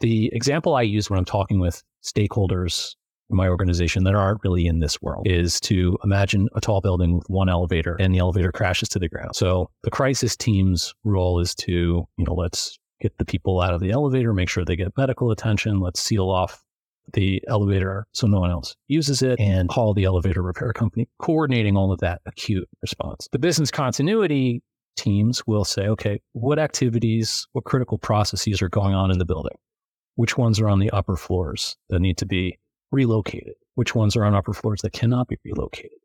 [0.00, 2.94] The example I use when I'm talking with stakeholders
[3.28, 7.18] in my organization that aren't really in this world is to imagine a tall building
[7.18, 9.36] with one elevator and the elevator crashes to the ground.
[9.36, 13.80] So the crisis team's role is to, you know, let's get the people out of
[13.80, 16.62] the elevator, make sure they get medical attention, let's seal off
[17.12, 21.76] the elevator so no one else uses it and call the elevator repair company, coordinating
[21.76, 23.28] all of that acute response.
[23.32, 24.62] The business continuity
[24.96, 29.56] teams will say, okay, what activities, what critical processes are going on in the building?
[30.16, 32.58] Which ones are on the upper floors that need to be
[32.92, 33.54] relocated?
[33.74, 35.98] Which ones are on upper floors that cannot be relocated?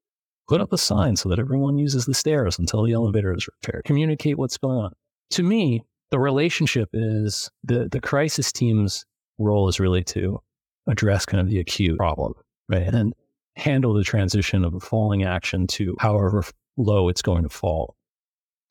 [0.48, 3.84] Put up a sign so that everyone uses the stairs until the elevator is repaired.
[3.84, 4.94] Communicate what's going on.
[5.32, 9.06] To me, the relationship is the, the crisis team's
[9.40, 10.40] role is really to
[10.88, 12.34] address kind of the acute problem,
[12.70, 12.84] right?
[12.84, 13.14] And
[13.56, 16.44] handle the transition of a falling action to however
[16.78, 17.96] low it's going to fall.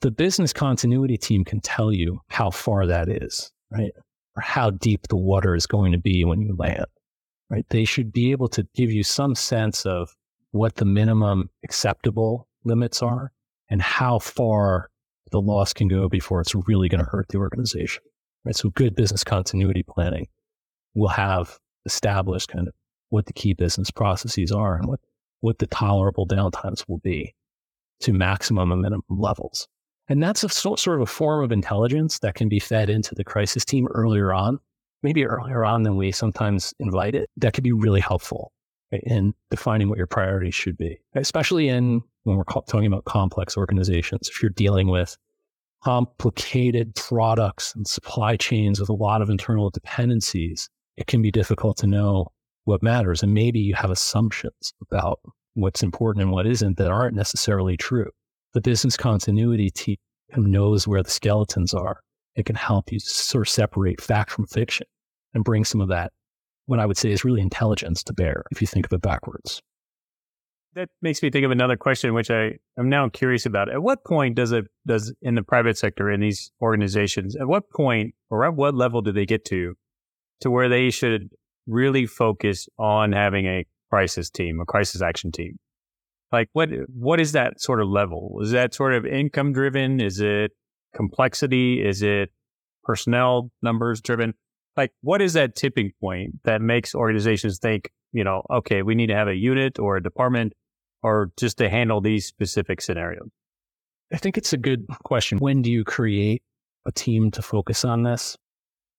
[0.01, 3.93] The business continuity team can tell you how far that is, right?
[4.37, 6.87] Or how deep the water is going to be when you land,
[7.49, 7.65] right?
[7.71, 10.15] They should be able to give you some sense of
[10.51, 13.33] what the minimum acceptable limits are
[13.71, 14.91] and how far
[15.31, 18.03] the loss can go before it's really going to hurt the organization,
[18.45, 18.55] right?
[18.55, 20.29] So good business continuity planning
[20.95, 22.75] will have establish kind of
[23.11, 25.01] what the key business processes are and what,
[25.41, 27.35] what the tolerable downtimes will be
[28.01, 29.69] to maximum and minimum levels.
[30.09, 33.25] And that's a sort of a form of intelligence that can be fed into the
[33.25, 34.59] crisis team earlier on,
[35.03, 37.31] maybe earlier on than we sometimes invite it.
[37.39, 38.53] That could be really helpful
[38.93, 44.29] in defining what your priorities should be, especially in when we're talking about complex organizations.
[44.29, 45.17] If you're dealing with
[45.83, 51.77] complicated products and supply chains with a lot of internal dependencies, it can be difficult
[51.79, 52.29] to know
[52.65, 53.23] what matters.
[53.23, 55.21] And maybe you have assumptions about
[55.55, 58.11] what's important and what isn't that aren't necessarily true.
[58.55, 59.97] The business continuity team
[60.37, 62.01] knows where the skeletons are.
[62.37, 64.87] It can help you sort of separate fact from fiction
[65.35, 66.13] and bring some of that,
[66.67, 69.61] what I would say is really intelligence to bear if you think of it backwards.
[70.75, 73.69] That makes me think of another question, which I am now curious about.
[73.69, 77.71] At what point does it, does in the private sector, in these organizations, at what
[77.71, 79.77] point or at what level do they get to
[80.41, 81.31] to where they should
[81.67, 85.59] really focus on having a crisis team, a crisis action team.
[86.33, 88.39] Like what what is that sort of level?
[88.43, 90.01] Is that sort of income driven?
[90.01, 90.51] Is it
[90.95, 91.81] complexity?
[91.81, 92.31] Is it
[92.83, 94.35] personnel numbers driven?
[94.77, 99.07] Like what is that tipping point that makes organizations think, you know, okay, we need
[99.07, 100.55] to have a unit or a department
[101.03, 103.29] or just to handle these specific scenarios?
[104.13, 105.39] I think it's a good question.
[105.39, 106.43] When do you create
[106.85, 108.37] a team to focus on this?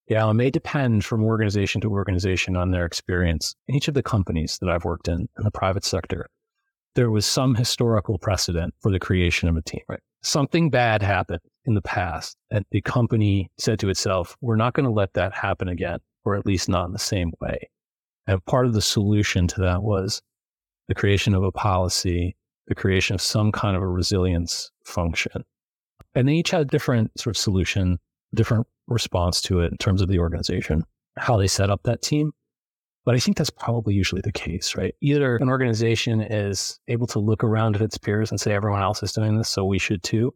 [0.08, 3.56] Yeah, um, it may depend from organization to organization on their experience.
[3.68, 6.28] In each of the companies that I've worked in in the private sector,
[6.94, 9.82] there was some historical precedent for the creation of a team.
[9.90, 10.00] Right?
[10.22, 14.86] Something bad happened in the past, and the company said to itself, "We're not going
[14.86, 17.70] to let that happen again, or at least not in the same way."
[18.28, 20.22] And part of the solution to that was
[20.88, 22.36] the creation of a policy,
[22.68, 25.44] the creation of some kind of a resilience function.
[26.14, 28.00] And they each had a different sort of solution,
[28.34, 30.84] different response to it in terms of the organization,
[31.18, 32.32] how they set up that team.
[33.06, 34.96] But I think that's probably usually the case, right?
[35.02, 39.04] Either an organization is able to look around at its peers and say, everyone else
[39.04, 40.34] is doing this, so we should too.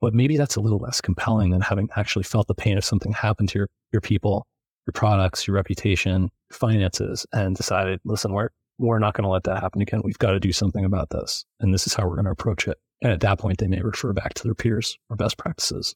[0.00, 3.12] But maybe that's a little less compelling than having actually felt the pain of something
[3.12, 4.46] happened to your, your people,
[4.86, 9.60] your products, your reputation, finances, and decided, listen, we're, we're not going to let that
[9.60, 10.00] happen again.
[10.02, 11.44] We've got to do something about this.
[11.60, 12.78] And this is how we're going to approach it.
[13.02, 15.94] And at that point, they may refer back to their peers or best practices.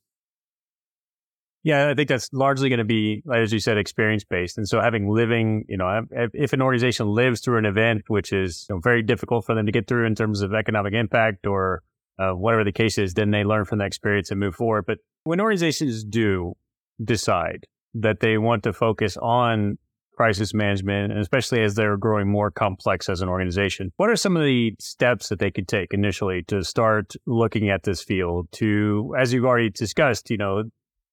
[1.64, 4.58] Yeah, I think that's largely going to be, as you said, experience based.
[4.58, 8.66] And so having living, you know, if an organization lives through an event, which is
[8.68, 11.82] you know, very difficult for them to get through in terms of economic impact or
[12.18, 14.84] uh, whatever the case is, then they learn from that experience and move forward.
[14.86, 16.54] But when organizations do
[17.02, 19.78] decide that they want to focus on
[20.16, 23.92] crisis management, and especially as they're growing more complex as an organization.
[23.96, 27.82] What are some of the steps that they could take initially to start looking at
[27.84, 30.64] this field to, as you've already discussed, you know,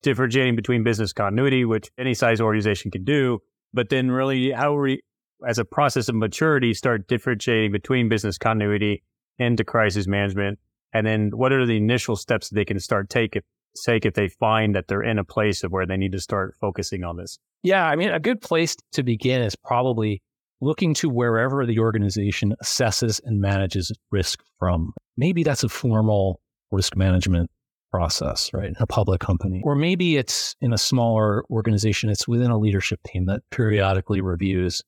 [0.02, 3.40] differentiating between business continuity, which any size organization can do,
[3.74, 5.02] but then really how we,
[5.48, 9.04] as a process of maturity, start differentiating between business continuity
[9.38, 10.60] into crisis management.
[10.94, 13.44] And then what are the initial steps that they can start take if,
[13.86, 16.56] take if they find that they're in a place of where they need to start
[16.60, 17.38] focusing on this?
[17.62, 20.22] Yeah, I mean, a good place to begin is probably
[20.62, 24.94] looking to wherever the organization assesses and manages risk from.
[25.16, 27.50] Maybe that's a formal risk management
[27.92, 28.74] process, right?
[28.80, 29.62] A public company.
[29.64, 34.82] Or maybe it's in a smaller organization, it's within a leadership team that periodically reviews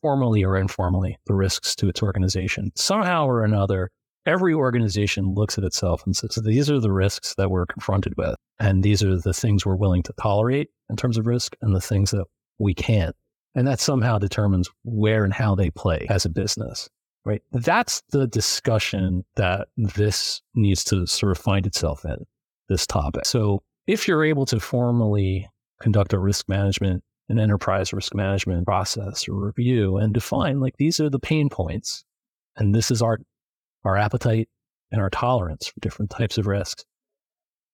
[0.00, 2.70] formally or informally the risks to its organization.
[2.76, 3.90] Somehow or another,
[4.26, 8.36] every organization looks at itself and says, these are the risks that we're confronted with.
[8.60, 11.80] And these are the things we're willing to tolerate in terms of risk and the
[11.80, 12.26] things that
[12.58, 13.14] we can't.
[13.54, 16.88] And that somehow determines where and how they play as a business,
[17.24, 17.42] right?
[17.50, 22.24] That's the discussion that this needs to sort of find itself in
[22.68, 23.24] this topic.
[23.24, 25.48] So if you're able to formally
[25.80, 30.98] conduct a risk management, an enterprise risk management process or review and define like these
[31.00, 32.04] are the pain points
[32.56, 33.18] and this is our
[33.84, 34.48] our appetite
[34.90, 36.84] and our tolerance for different types of risks,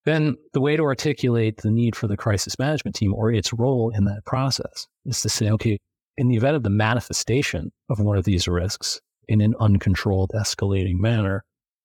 [0.05, 3.91] then the way to articulate the need for the crisis management team or its role
[3.95, 5.79] in that process is to say, okay,
[6.17, 10.99] in the event of the manifestation of one of these risks in an uncontrolled, escalating
[10.99, 11.45] manner,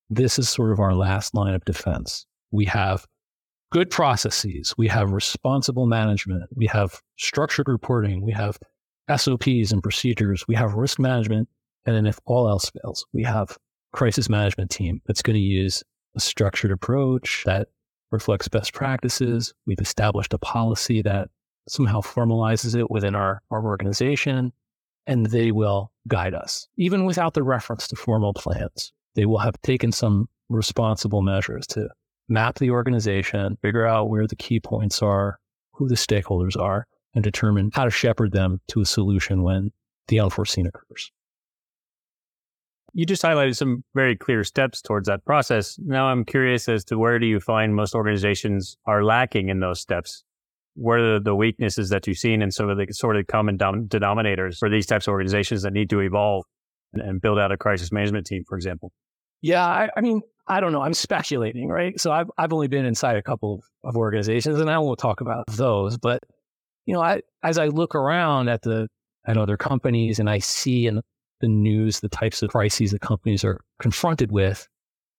[0.10, 2.26] this is sort of our last line of defense.
[2.52, 3.06] We have
[3.72, 4.74] good processes.
[4.78, 6.50] We have responsible management.
[6.56, 8.26] We have structured reporting.
[8.26, 8.58] We have
[9.16, 10.48] SOPs and procedures.
[10.48, 11.50] We have risk management.
[11.86, 13.58] And then if all else fails, we have
[13.94, 15.84] crisis management team that's going to use
[16.16, 17.70] a structured approach that
[18.12, 19.54] reflects best practices.
[19.66, 21.30] We've established a policy that
[21.68, 24.52] somehow formalizes it within our, our organization,
[25.06, 28.92] and they will guide us, even without the reference to formal plans.
[29.16, 31.90] They will have taken some responsible measures to
[32.30, 35.40] map the organization, figure out where the key points are,
[35.74, 39.72] who the stakeholders are, and determine how to shepherd them to a solution when
[40.08, 41.12] the unforeseen occurs.
[42.94, 45.78] You just highlighted some very clear steps towards that process.
[45.80, 49.80] Now I'm curious as to where do you find most organizations are lacking in those
[49.80, 50.24] steps?
[50.76, 54.58] What are the weaknesses that you've seen and some of the sort of common denominators
[54.58, 56.46] for these types of organizations that need to evolve
[56.94, 58.92] and build out a crisis management team, for example?
[59.42, 60.82] Yeah, I, I mean, I don't know.
[60.82, 62.00] I'm speculating, right?
[62.00, 65.46] So I've I've only been inside a couple of, organizations, and I won't talk about
[65.48, 65.98] those.
[65.98, 66.24] But
[66.86, 68.88] you know, I as I look around at the
[69.28, 71.02] at other companies, and I see in
[71.40, 74.68] the news the types of crises that companies are confronted with,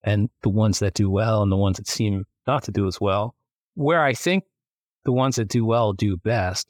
[0.02, 3.00] and the ones that do well, and the ones that seem not to do as
[3.00, 3.36] well.
[3.74, 4.44] Where I think
[5.04, 6.68] the ones that do well do best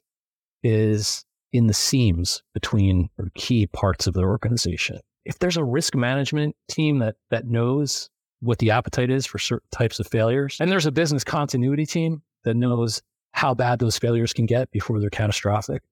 [0.62, 5.94] is in the seams between or key parts of the organization if there's a risk
[5.94, 8.08] management team that that knows
[8.40, 12.22] what the appetite is for certain types of failures, and there's a business continuity team
[12.44, 15.82] that knows how bad those failures can get before they're catastrophic,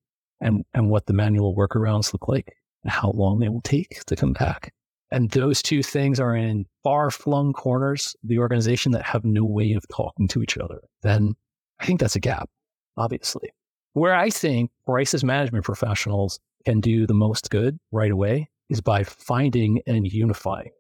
[0.40, 4.16] and and what the manual workarounds look like, and how long they will take to
[4.16, 4.72] come back.
[5.10, 9.44] And those two things are in far flung corners of the organization that have no
[9.44, 10.80] way of talking to each other.
[11.02, 11.34] Then
[11.80, 12.50] I think that's a gap,
[12.96, 13.50] obviously.
[13.94, 19.02] Where I think crisis management professionals can do the most good right away is by
[19.02, 20.70] finding and unifying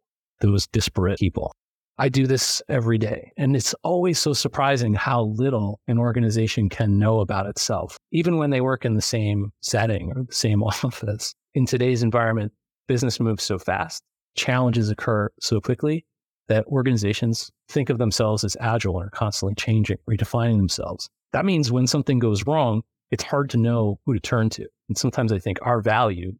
[0.40, 1.52] those disparate people.
[2.00, 6.96] I do this every day, and it's always so surprising how little an organization can
[6.96, 11.34] know about itself, even when they work in the same setting or the same office.
[11.54, 12.52] In today's environment,
[12.86, 14.04] business moves so fast,
[14.36, 16.06] challenges occur so quickly
[16.46, 21.08] that organizations think of themselves as agile and are constantly changing, redefining themselves.
[21.32, 24.66] That means when something goes wrong, it's hard to know who to turn to.
[24.88, 26.32] And sometimes I think our value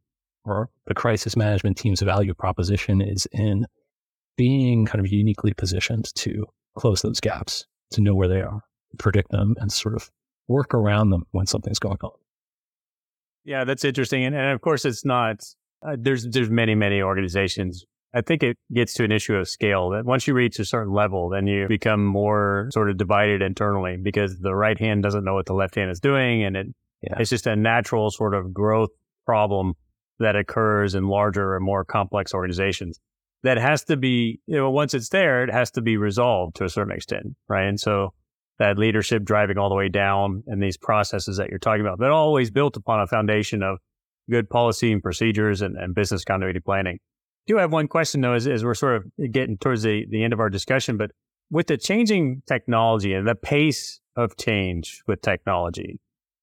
[0.45, 3.65] or the crisis management team's value proposition is in
[4.39, 6.45] being kind of uniquely positioned to
[6.77, 8.61] close those gaps, to know where they are,
[8.97, 10.09] predict them, and sort of
[10.47, 12.11] work around them when something's going on.
[13.43, 15.43] Yeah, that's interesting, and, and of course, it's not.
[15.85, 17.83] Uh, there's there's many many organizations.
[18.13, 20.93] I think it gets to an issue of scale that once you reach a certain
[20.93, 25.33] level, then you become more sort of divided internally because the right hand doesn't know
[25.33, 26.67] what the left hand is doing, and it
[27.01, 27.17] yeah.
[27.19, 28.91] it's just a natural sort of growth
[29.25, 29.73] problem
[30.19, 33.01] that occurs in larger and more complex organizations
[33.43, 36.65] that has to be, you know, once it's there, it has to be resolved to
[36.65, 37.67] a certain extent, right?
[37.67, 38.13] And so
[38.57, 42.11] that leadership driving all the way down and these processes that you're talking about, they're
[42.11, 43.77] always built upon a foundation of
[44.29, 46.95] good policy and procedures and, and business continuity planning.
[46.95, 50.23] I do have one question though, as, as we're sort of getting towards the, the
[50.23, 51.11] end of our discussion, but
[51.49, 55.99] with the changing technology and the pace of change with technology,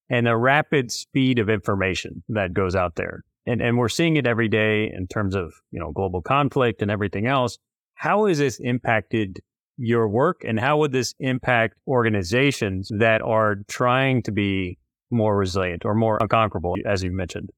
[0.09, 3.23] and the rapid speed of information that goes out there.
[3.47, 6.91] And, and we're seeing it every day in terms of, you know, global conflict and
[6.91, 7.57] everything else.
[7.95, 9.39] How has this impacted
[9.77, 14.77] your work and how would this impact organizations that are trying to be
[15.09, 17.49] more resilient or more unconquerable, as you mentioned?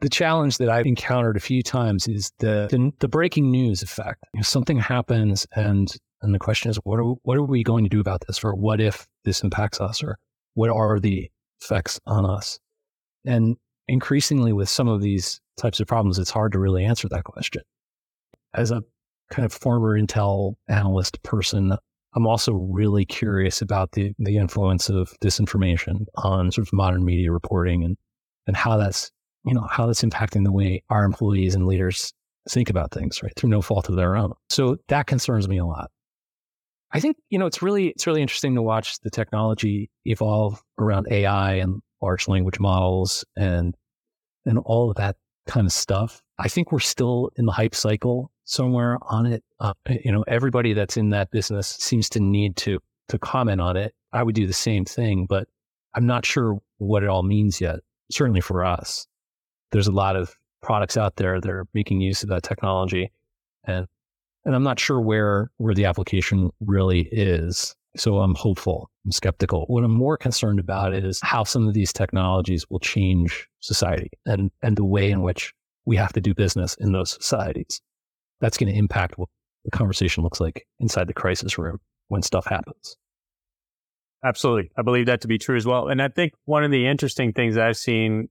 [0.00, 4.24] The challenge that I've encountered a few times is the the, the breaking news effect.
[4.34, 7.88] Know, something happens, and and the question is, what are what are we going to
[7.88, 10.18] do about this, or what if this impacts us, or
[10.54, 11.30] what are the
[11.62, 12.58] effects on us?
[13.24, 13.56] And
[13.88, 17.62] increasingly, with some of these types of problems, it's hard to really answer that question.
[18.54, 18.82] As a
[19.30, 21.76] kind of former Intel analyst person,
[22.14, 27.32] I'm also really curious about the the influence of disinformation on sort of modern media
[27.32, 27.96] reporting and
[28.46, 29.10] and how that's
[29.44, 32.12] you know how that's impacting the way our employees and leaders
[32.48, 34.32] think about things, right, through no fault of their own.
[34.50, 35.90] So that concerns me a lot.
[36.92, 41.08] I think you know it's really it's really interesting to watch the technology evolve around
[41.10, 43.74] AI and large language models and
[44.46, 46.22] and all of that kind of stuff.
[46.38, 49.42] I think we're still in the hype cycle somewhere on it.
[49.58, 52.78] Uh, you know, everybody that's in that business seems to need to
[53.08, 53.94] to comment on it.
[54.12, 55.48] I would do the same thing, but
[55.94, 57.80] I'm not sure what it all means yet.
[58.10, 59.06] Certainly for us,
[59.72, 63.10] there's a lot of products out there that are making use of that technology,
[63.64, 63.86] and
[64.44, 67.74] and I'm not sure where where the application really is.
[67.96, 68.90] So I'm hopeful.
[69.04, 69.66] I'm skeptical.
[69.66, 74.50] What I'm more concerned about is how some of these technologies will change society and
[74.62, 75.52] and the way in which
[75.84, 77.80] we have to do business in those societies
[78.40, 79.28] that's going to impact what
[79.64, 81.78] the conversation looks like inside the crisis room
[82.08, 82.96] when stuff happens.
[84.24, 84.70] Absolutely.
[84.76, 85.88] I believe that to be true as well.
[85.88, 88.28] And I think one of the interesting things I've seen,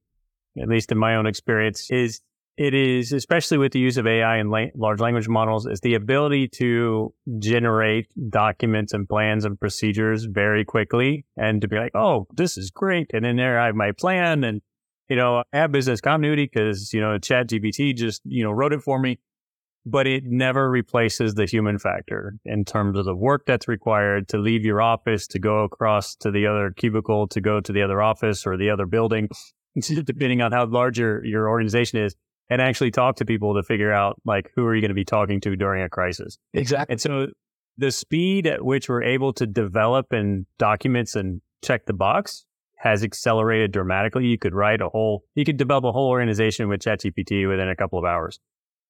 [0.60, 2.22] at least in my own experience, is
[2.58, 5.96] it is, especially with the use of AI and la- large language models, is the
[5.96, 12.28] ability to generate documents and plans and procedures very quickly and to be like, oh,
[12.34, 13.12] this is great.
[13.14, 14.62] And in there, I have my plan and,
[15.10, 18.74] you know, I have business continuity because, you know, Chat GPT just, you know, wrote
[18.74, 19.20] it for me
[19.86, 24.38] but it never replaces the human factor in terms of the work that's required to
[24.38, 28.02] leave your office, to go across to the other cubicle, to go to the other
[28.02, 29.28] office or the other building,
[29.76, 32.16] depending on how large your, your organization is,
[32.50, 35.06] and actually talk to people to figure out like who are you going to be
[35.06, 36.38] talking to during a crisis.
[36.54, 36.94] Exactly.
[36.94, 37.28] And so
[37.78, 42.46] the speed at which we're able to develop and documents and check the box
[42.78, 44.26] has accelerated dramatically.
[44.26, 47.76] You could write a whole, you could develop a whole organization with ChatGPT within a
[47.76, 48.40] couple of hours.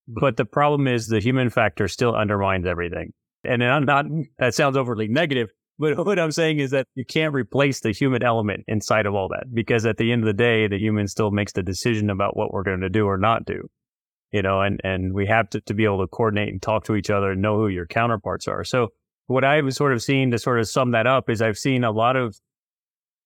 [0.10, 0.20] Mm-hmm.
[0.20, 3.14] But the problem is the human factor still undermines everything.
[3.44, 4.06] And I'm not,
[4.40, 5.50] that sounds overly negative,
[5.80, 9.30] but what I'm saying is that you can't replace the human element inside of all
[9.30, 12.36] that because at the end of the day, the human still makes the decision about
[12.38, 13.70] what we're going to do or not do.
[14.32, 16.96] You know, and, and we have to, to be able to coordinate and talk to
[16.96, 18.64] each other and know who your counterparts are.
[18.64, 18.88] So
[19.28, 21.92] what I've sort of seen to sort of sum that up is I've seen a
[21.92, 22.36] lot of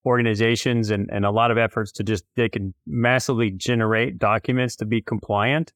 [0.06, 4.86] organizations and, and a lot of efforts to just, they can massively generate documents to
[4.86, 5.72] be compliant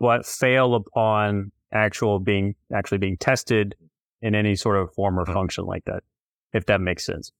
[0.00, 3.74] but fail upon actual being actually being tested
[4.22, 6.02] in any sort of form or function like that,
[6.52, 7.32] if that makes sense.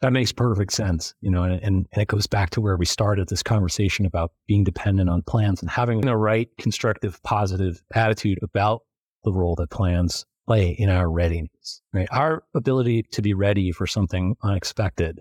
[0.00, 3.28] That makes perfect sense, you know, and, and it goes back to where we started
[3.28, 8.82] this conversation about being dependent on plans and having the right constructive, positive attitude about
[9.24, 11.82] the role that plans play in our readiness.
[11.92, 15.20] Right, our ability to be ready for something unexpected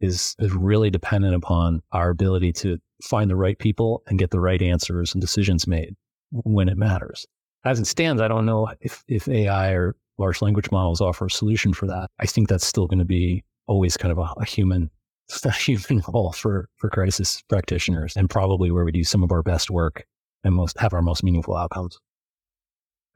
[0.00, 4.40] is is really dependent upon our ability to find the right people and get the
[4.40, 5.96] right answers and decisions made
[6.30, 7.26] when it matters.
[7.64, 11.30] As it stands, I don't know if, if AI or large language models offer a
[11.30, 12.08] solution for that.
[12.18, 14.90] I think that's still going to be always kind of a, a human
[15.44, 19.42] a human role for, for crisis practitioners and probably where we do some of our
[19.42, 20.06] best work
[20.42, 21.98] and most have our most meaningful outcomes.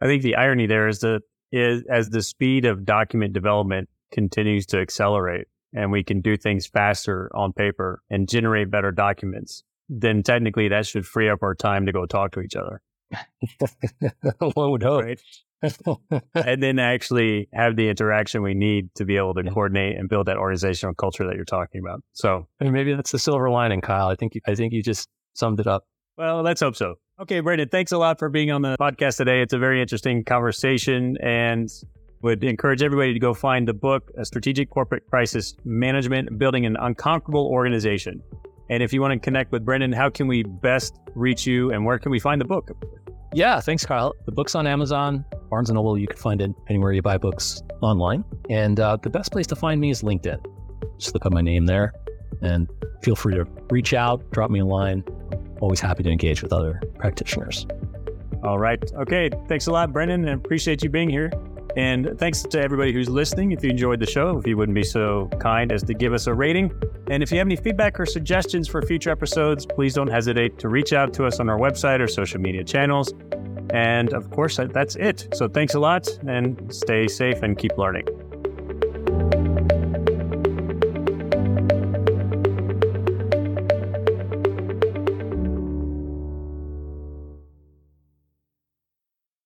[0.00, 1.22] I think the irony there is that
[1.52, 6.66] is as the speed of document development continues to accelerate and we can do things
[6.66, 11.86] faster on paper and generate better documents, then technically that should free up our time
[11.86, 12.82] to go talk to each other.
[14.54, 15.04] One would hope.
[15.04, 15.20] Right?
[16.34, 19.50] and then actually have the interaction we need to be able to yeah.
[19.50, 22.02] coordinate and build that organizational culture that you're talking about.
[22.12, 24.08] So and maybe that's the silver lining, Kyle.
[24.08, 25.84] I think you, I think you just summed it up.
[26.16, 26.96] Well, let's hope so.
[27.20, 29.42] Okay, Brendan, thanks a lot for being on the podcast today.
[29.42, 31.68] It's a very interesting conversation and
[32.22, 36.76] would encourage everybody to go find the book, A Strategic Corporate Crisis Management, Building an
[36.80, 38.22] Unconquerable Organization.
[38.72, 41.84] And if you want to connect with Brendan, how can we best reach you and
[41.84, 42.70] where can we find the book?
[43.34, 44.14] Yeah, thanks, Kyle.
[44.24, 45.98] The book's on Amazon, Barnes & Noble.
[45.98, 48.24] You can find it anywhere you buy books online.
[48.48, 50.42] And uh, the best place to find me is LinkedIn.
[50.98, 51.92] Just look up my name there
[52.40, 52.66] and
[53.02, 55.04] feel free to reach out, drop me a line.
[55.60, 57.66] Always happy to engage with other practitioners.
[58.42, 58.82] All right.
[58.94, 59.28] Okay.
[59.48, 61.30] Thanks a lot, Brendan, and appreciate you being here.
[61.76, 63.52] And thanks to everybody who's listening.
[63.52, 66.26] If you enjoyed the show, if you wouldn't be so kind as to give us
[66.26, 66.70] a rating.
[67.08, 70.68] And if you have any feedback or suggestions for future episodes, please don't hesitate to
[70.68, 73.12] reach out to us on our website or social media channels.
[73.70, 75.28] And of course, that's it.
[75.34, 78.06] So thanks a lot and stay safe and keep learning.